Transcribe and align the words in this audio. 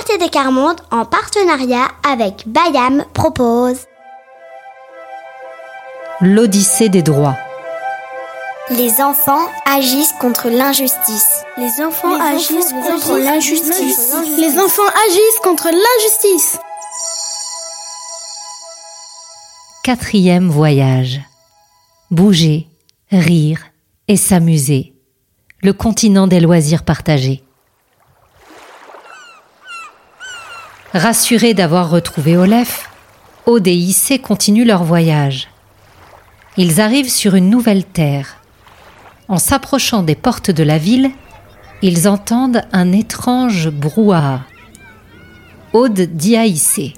ATD 0.00 0.30
Carmonde 0.30 0.80
en 0.90 1.04
partenariat 1.04 1.88
avec 2.08 2.44
Bayam 2.46 3.04
propose 3.14 3.78
L'Odyssée 6.20 6.88
des 6.88 7.02
droits. 7.02 7.36
Les 8.70 9.00
enfants 9.00 9.46
agissent 9.64 10.14
contre 10.20 10.50
l'injustice. 10.50 11.42
Les 11.56 11.82
enfants 11.82 12.20
agissent 12.20 12.74
contre 12.86 13.18
l'injustice. 13.18 14.14
Les 14.36 14.58
enfants 14.58 14.82
agissent 15.08 15.40
contre 15.42 15.68
l'injustice. 15.70 16.58
Quatrième 19.84 20.48
voyage. 20.48 21.20
Bouger, 22.10 22.68
rire 23.10 23.62
et 24.06 24.16
s'amuser. 24.16 24.92
Le 25.62 25.72
continent 25.72 26.26
des 26.26 26.40
loisirs 26.40 26.84
partagés. 26.84 27.42
Rassurés 30.94 31.52
d'avoir 31.52 31.90
retrouvé 31.90 32.38
Olef, 32.38 32.88
Aude 33.44 33.66
et 33.68 33.74
Issé 33.74 34.18
continuent 34.18 34.66
leur 34.66 34.84
voyage. 34.84 35.48
Ils 36.56 36.80
arrivent 36.80 37.10
sur 37.10 37.34
une 37.34 37.50
nouvelle 37.50 37.84
terre. 37.84 38.38
En 39.28 39.38
s'approchant 39.38 40.02
des 40.02 40.14
portes 40.14 40.50
de 40.50 40.62
la 40.62 40.78
ville, 40.78 41.10
ils 41.82 42.08
entendent 42.08 42.62
un 42.72 42.92
étrange 42.92 43.68
brouhaha. 43.68 44.40
Aude 45.74 46.00
dit 46.00 46.36
à 46.36 46.46
Issé. 46.46 46.94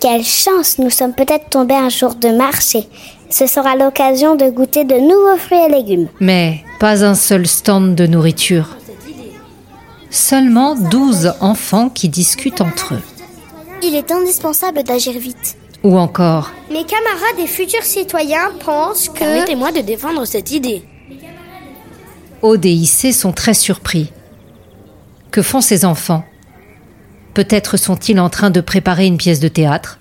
Quelle 0.00 0.24
chance, 0.24 0.78
nous 0.78 0.90
sommes 0.90 1.14
peut-être 1.14 1.50
tombés 1.50 1.74
un 1.74 1.90
jour 1.90 2.14
de 2.14 2.28
marché. 2.28 2.88
Ce 3.28 3.46
sera 3.46 3.76
l'occasion 3.76 4.36
de 4.36 4.48
goûter 4.48 4.84
de 4.84 4.94
nouveaux 4.94 5.36
fruits 5.36 5.64
et 5.66 5.70
légumes. 5.70 6.08
Mais 6.18 6.64
pas 6.80 7.04
un 7.04 7.14
seul 7.14 7.46
stand 7.46 7.94
de 7.94 8.06
nourriture. 8.06 8.76
Seulement 10.08 10.74
douze 10.76 11.34
enfants 11.40 11.90
qui 11.90 12.08
discutent 12.08 12.62
entre 12.62 12.94
eux. 12.94 13.02
Il 13.82 13.94
est 13.94 14.10
indispensable 14.10 14.82
d'agir 14.82 15.18
vite. 15.18 15.56
Ou 15.82 15.98
encore, 15.98 16.50
Mes 16.70 16.84
camarades 16.84 17.38
et 17.38 17.46
futurs 17.46 17.82
citoyens 17.82 18.50
pensent 18.64 19.10
que... 19.10 19.18
Permettez-moi 19.18 19.72
de 19.72 19.80
défendre 19.80 20.24
cette 20.24 20.50
idée. 20.50 20.82
Aude 22.40 22.64
et 22.64 22.72
Issé 22.72 23.12
sont 23.12 23.32
très 23.32 23.54
surpris. 23.54 24.10
Que 25.30 25.42
font 25.42 25.60
ces 25.60 25.84
enfants? 25.84 26.24
Peut-être 27.34 27.76
sont-ils 27.76 28.20
en 28.20 28.30
train 28.30 28.50
de 28.50 28.60
préparer 28.60 29.06
une 29.06 29.18
pièce 29.18 29.40
de 29.40 29.48
théâtre? 29.48 29.98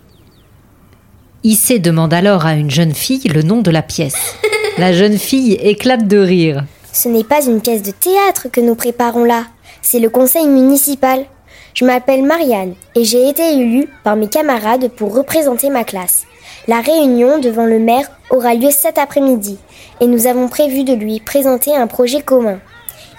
Issé 1.44 1.80
demande 1.80 2.14
alors 2.14 2.46
à 2.46 2.54
une 2.54 2.72
jeune 2.72 2.94
fille 2.94 3.28
le 3.28 3.42
nom 3.42 3.62
de 3.62 3.72
la 3.72 3.82
pièce. 3.82 4.36
La 4.80 4.92
jeune 4.92 5.20
fille 5.20 5.54
éclate 5.54 6.08
de 6.08 6.18
rire. 6.18 6.64
Ce 6.92 7.08
n'est 7.08 7.24
pas 7.24 7.46
une 7.46 7.62
pièce 7.62 7.84
de 7.84 7.92
théâtre 7.92 8.48
que 8.52 8.60
nous 8.60 8.74
préparons 8.74 9.24
là, 9.24 9.46
c'est 9.84 10.00
le 10.00 10.10
conseil 10.10 10.48
municipal. 10.48 11.26
Je 11.74 11.86
m'appelle 11.86 12.24
Marianne 12.24 12.76
et 12.96 13.04
j'ai 13.04 13.28
été 13.28 13.54
élue 13.54 13.90
par 14.04 14.16
mes 14.16 14.28
camarades 14.28 14.90
pour 14.90 15.16
représenter 15.16 15.70
ma 15.70 15.84
classe. 15.84 16.24
La 16.68 16.82
réunion 16.82 17.40
devant 17.40 17.66
le 17.66 17.80
maire 17.80 18.10
aura 18.30 18.54
lieu 18.54 18.70
cet 18.70 18.98
après-midi 18.98 19.58
et 20.00 20.08
nous 20.08 20.28
avons 20.28 20.48
prévu 20.48 20.84
de 20.84 20.94
lui 20.94 21.20
présenter 21.20 21.76
un 21.76 21.88
projet 21.88 22.22
commun. 22.22 22.60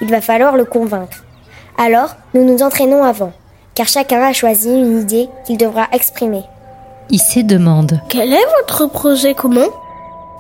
Il 0.00 0.08
va 0.08 0.20
falloir 0.20 0.56
le 0.56 0.64
convaincre. 0.64 1.24
Alors, 1.76 2.14
nous 2.32 2.44
nous 2.44 2.62
entraînons 2.62 3.02
avant, 3.02 3.32
car 3.74 3.88
chacun 3.88 4.22
a 4.22 4.32
choisi 4.32 4.70
une 4.70 5.00
idée 5.00 5.28
qu'il 5.44 5.58
devra 5.58 5.88
exprimer. 5.92 6.44
Issé 7.10 7.42
demande 7.42 8.00
Quel 8.08 8.32
est 8.32 8.46
votre 8.60 8.86
projet 8.86 9.34
commun? 9.34 9.66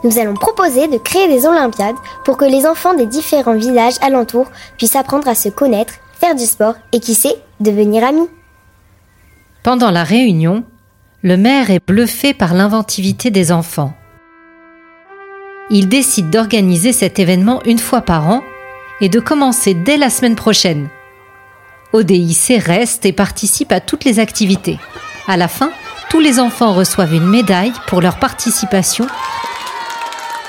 Nous 0.04 0.18
allons 0.18 0.34
proposer 0.34 0.86
de 0.86 0.98
créer 0.98 1.28
des 1.28 1.46
Olympiades 1.46 1.96
pour 2.24 2.36
que 2.36 2.44
les 2.44 2.66
enfants 2.66 2.94
des 2.94 3.06
différents 3.06 3.56
villages 3.56 3.96
alentours 4.02 4.46
puissent 4.76 4.96
apprendre 4.96 5.26
à 5.28 5.34
se 5.34 5.48
connaître, 5.48 5.94
du 6.32 6.46
sport 6.46 6.76
et 6.92 7.00
qui 7.00 7.14
sait, 7.14 7.36
devenir 7.60 8.04
amis. 8.04 8.28
Pendant 9.62 9.90
la 9.90 10.04
réunion, 10.04 10.64
le 11.22 11.36
maire 11.36 11.70
est 11.70 11.86
bluffé 11.86 12.32
par 12.32 12.54
l'inventivité 12.54 13.30
des 13.30 13.52
enfants. 13.52 13.94
Il 15.70 15.88
décide 15.88 16.30
d'organiser 16.30 16.92
cet 16.92 17.18
événement 17.18 17.60
une 17.66 17.78
fois 17.78 18.00
par 18.00 18.28
an 18.28 18.42
et 19.00 19.10
de 19.10 19.20
commencer 19.20 19.74
dès 19.74 19.98
la 19.98 20.08
semaine 20.08 20.36
prochaine. 20.36 20.88
ODIC 21.92 22.62
reste 22.62 23.04
et 23.06 23.12
participe 23.12 23.72
à 23.72 23.80
toutes 23.80 24.04
les 24.04 24.18
activités. 24.18 24.78
À 25.26 25.36
la 25.36 25.48
fin, 25.48 25.70
tous 26.10 26.20
les 26.20 26.40
enfants 26.40 26.72
reçoivent 26.72 27.14
une 27.14 27.28
médaille 27.28 27.72
pour 27.86 28.00
leur 28.00 28.18
participation 28.18 29.06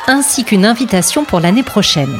ainsi 0.08 0.44
qu'une 0.44 0.66
invitation 0.66 1.24
pour 1.25 1.40
l'année 1.40 1.64
prochaine. 1.64 2.16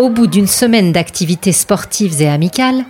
Au 0.00 0.08
bout 0.08 0.28
d'une 0.28 0.46
semaine 0.46 0.92
d'activités 0.92 1.52
sportives 1.52 2.22
et 2.22 2.28
amicales, 2.30 2.86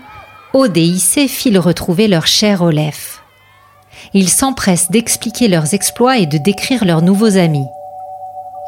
Issé 0.77 1.27
filent 1.27 1.59
retrouver 1.59 2.07
leur 2.07 2.29
cher 2.29 2.63
Olef. 2.63 3.25
Ils 4.15 4.29
s'empressent 4.29 4.93
d'expliquer 4.93 5.49
leurs 5.49 5.75
exploits 5.75 6.19
et 6.19 6.27
de 6.27 6.39
décrire 6.39 6.85
leurs 6.85 7.03
nouveaux 7.03 7.37
amis. 7.37 7.67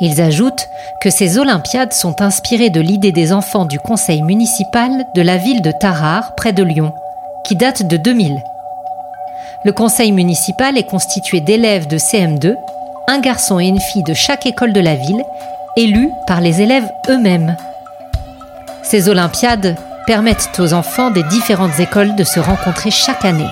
Ils 0.01 0.21
ajoutent 0.21 0.67
que 1.01 1.09
ces 1.09 1.39
Olympiades 1.39 1.93
sont 1.93 2.21
inspirées 2.21 2.71
de 2.71 2.81
l'idée 2.81 3.13
des 3.13 3.33
enfants 3.33 3.65
du 3.65 3.79
conseil 3.79 4.23
municipal 4.23 4.91
de 5.15 5.23
la 5.23 5.37
ville 5.37 5.63
de 5.63 5.71
Tarare, 5.71 6.35
près 6.35 6.53
de 6.53 6.65
Lyon, 6.65 6.93
qui 7.45 7.55
date 7.55 7.87
de 7.87 7.97
2000. 7.97 8.43
Le 9.65 9.73
conseil 9.73 10.11
municipal 10.11 10.77
est 10.77 10.91
constitué 10.91 11.41
d'élèves 11.41 11.87
de 11.87 11.97
CM2, 11.97 12.57
un 13.07 13.21
garçon 13.21 13.61
et 13.61 13.69
une 13.69 13.81
fille 13.81 14.03
de 14.03 14.15
chaque 14.15 14.47
école 14.47 14.73
de 14.73 14.81
la 14.81 14.97
ville, 14.97 15.23
élus 15.77 16.11
par 16.27 16.41
les 16.41 16.61
élèves 16.61 16.91
eux-mêmes. 17.09 17.57
Ces 18.83 19.09
Olympiades 19.09 19.77
permettent 20.07 20.59
aux 20.59 20.73
enfants 20.73 21.11
des 21.11 21.23
différentes 21.25 21.79
écoles 21.79 22.15
de 22.17 22.25
se 22.25 22.41
rencontrer 22.41 22.91
chaque 22.91 23.25
année. 23.25 23.51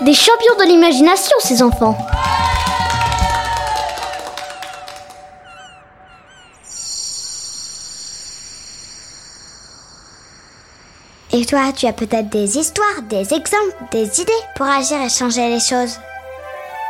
Des 0.00 0.14
champions 0.14 0.56
de 0.58 0.64
l'imagination, 0.64 1.36
ces 1.40 1.62
enfants. 1.62 1.96
Et 11.32 11.46
toi, 11.46 11.72
tu 11.76 11.86
as 11.86 11.92
peut-être 11.92 12.28
des 12.28 12.58
histoires, 12.58 13.02
des 13.08 13.34
exemples, 13.34 13.74
des 13.90 14.20
idées 14.20 14.32
pour 14.56 14.66
agir 14.66 15.00
et 15.00 15.08
changer 15.08 15.48
les 15.48 15.60
choses. 15.60 15.98